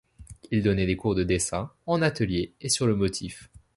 [0.49, 3.51] Il donnait des cours de dessin, en atelier et sur le motif.